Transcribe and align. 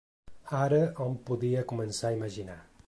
Ara 0.59 0.79
hom 1.03 1.19
podia 1.29 1.63
començar 1.75 2.11
a 2.13 2.17
imaginar 2.21 2.63